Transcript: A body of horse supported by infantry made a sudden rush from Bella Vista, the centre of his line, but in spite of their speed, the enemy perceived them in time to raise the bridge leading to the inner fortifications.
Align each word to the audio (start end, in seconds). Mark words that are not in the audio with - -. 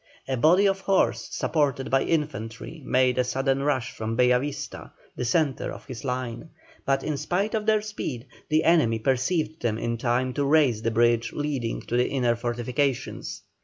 A 0.27 0.35
body 0.35 0.65
of 0.65 0.79
horse 0.79 1.27
supported 1.31 1.91
by 1.91 2.01
infantry 2.01 2.81
made 2.83 3.19
a 3.19 3.23
sudden 3.23 3.61
rush 3.61 3.91
from 3.91 4.15
Bella 4.15 4.39
Vista, 4.39 4.91
the 5.15 5.25
centre 5.25 5.71
of 5.71 5.85
his 5.85 6.03
line, 6.03 6.49
but 6.87 7.03
in 7.03 7.17
spite 7.17 7.53
of 7.53 7.67
their 7.67 7.83
speed, 7.83 8.25
the 8.49 8.63
enemy 8.63 8.97
perceived 8.97 9.61
them 9.61 9.77
in 9.77 9.99
time 9.99 10.33
to 10.33 10.43
raise 10.43 10.81
the 10.81 10.89
bridge 10.89 11.33
leading 11.33 11.83
to 11.83 11.95
the 11.95 12.09
inner 12.09 12.35
fortifications. 12.35 13.43